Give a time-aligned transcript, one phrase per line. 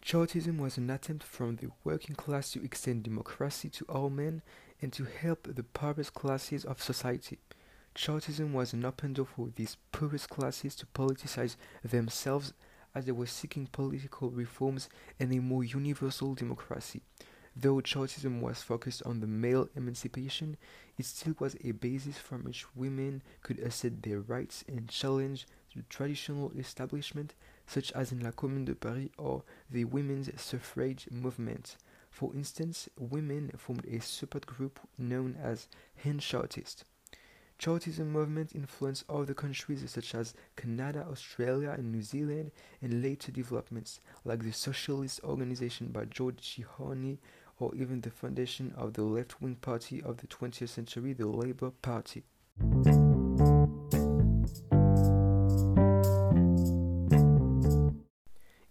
[0.00, 4.42] Chartism was an attempt from the working class to extend democracy to all men
[4.80, 7.40] and to help the poorest classes of society.
[7.96, 12.52] Chartism was an open door for these poorest classes to politicize themselves
[12.94, 14.88] as they were seeking political reforms
[15.18, 17.02] and a more universal democracy.
[17.58, 20.58] Though Chartism was focused on the male emancipation,
[20.98, 25.82] it still was a basis from which women could assert their rights and challenge the
[25.88, 27.34] traditional establishment
[27.66, 31.78] such as in La Commune de Paris or the women's suffrage movement.
[32.10, 36.84] For instance, women formed a support group known as Hen Chartists.
[37.58, 42.50] Chartism movement influenced other countries such as Canada, Australia, and New Zealand,
[42.82, 47.16] and later developments like the Socialist Organization by George Chihony,
[47.58, 52.24] or even the foundation of the left-wing party of the 20th century, the Labour Party.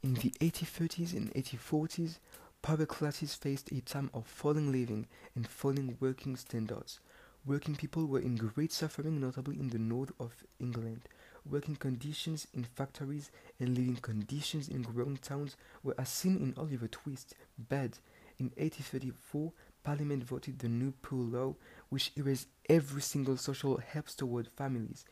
[0.04, 2.20] In the 1830s and 1840s,
[2.62, 7.00] poor classes faced a time of falling living and falling working standards.
[7.46, 11.02] Working people were in great suffering, notably in the north of England.
[11.48, 16.88] Working conditions in factories and living conditions in growing towns were as seen in Oliver
[16.88, 18.00] Twist, bad.
[18.38, 19.52] In 1834,
[19.84, 21.56] Parliament voted the new Poor Law,
[21.90, 25.06] which erased every single social help toward families.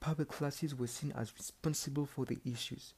[0.00, 2.94] Poor classes were seen as responsible for the issues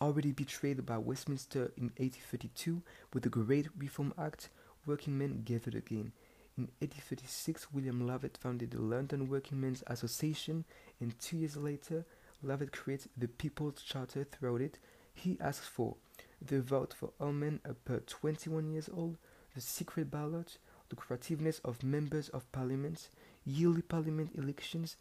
[0.00, 4.50] already betrayed by Westminster in 1832 with the Great Reform Act,
[4.84, 6.12] working men gathered again.
[6.58, 10.64] In 1836, William Lovett founded the London Working Men's Association,
[11.00, 12.04] and two years later,
[12.42, 14.24] Lovett created the People's Charter.
[14.24, 14.78] Throughout it,
[15.14, 15.96] he asked for
[16.40, 19.16] the vote for all men to 21 years old,
[19.54, 20.58] the secret ballot,
[20.94, 23.08] lucrativeness of members of parliament,
[23.44, 24.96] yearly parliament elections,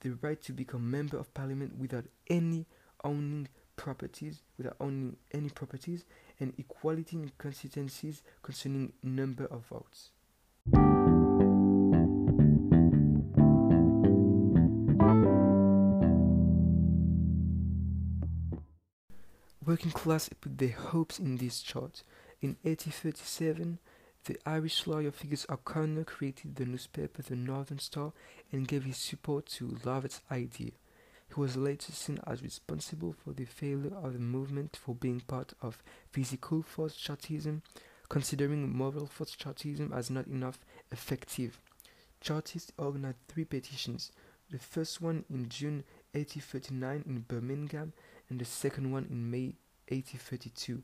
[0.00, 2.66] the right to become member of parliament without any
[3.04, 3.48] owning
[3.80, 6.04] properties without owning any properties.
[6.38, 10.10] And equality in constituencies concerning number of votes.
[19.66, 22.02] Working class put their hopes in this chart.
[22.40, 23.78] In 1837,
[24.24, 28.14] the Irish lawyer Feargus O'Connor created the newspaper The Northern Star
[28.50, 30.70] and gave his support to Lovett's idea.
[31.28, 35.52] He was later seen as responsible for the failure of the movement for being part
[35.60, 37.62] of physical force Chartism,
[38.08, 40.58] considering moral force Chartism as not enough
[40.90, 41.60] effective.
[42.22, 44.10] Chartists organized three petitions,
[44.50, 47.92] the first one in June 1839 in Birmingham
[48.28, 49.54] and the second one in May
[49.88, 50.82] 1832.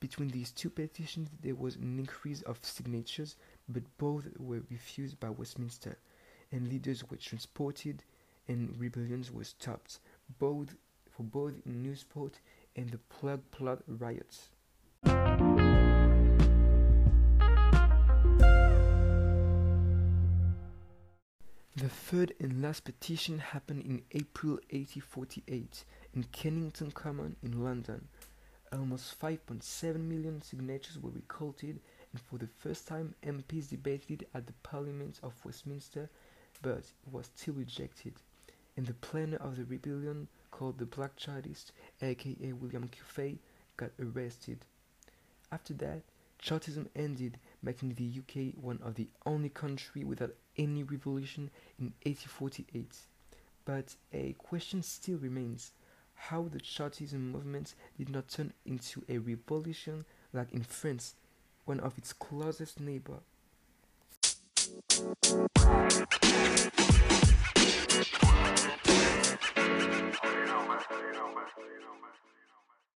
[0.00, 3.36] Between these two petitions, there was an increase of signatures,
[3.68, 5.96] but both were refused by Westminster,
[6.50, 8.02] and leaders were transported
[8.48, 10.00] and rebellions were stopped,
[10.38, 10.74] both
[11.10, 12.40] for both in Newport
[12.74, 14.48] and the Plug Plot riots.
[21.74, 25.84] The third and last petition happened in April 1848
[26.14, 28.08] in Kennington Common in London.
[28.72, 31.80] Almost 5.7 million signatures were recorded,
[32.12, 36.10] and for the first time, MPs debated at the Parliament of Westminster,
[36.60, 38.14] but it was still rejected
[38.76, 43.38] and the planner of the rebellion, called the Black Chartist, aka William Cuffay,
[43.76, 44.64] got arrested.
[45.50, 46.02] After that,
[46.42, 52.96] Chartism ended, making the UK one of the only country without any revolution in 1848.
[53.64, 55.70] But a question still remains
[56.14, 61.14] how the Chartism movement did not turn into a revolution like in France,
[61.64, 63.20] one of its closest neighbors.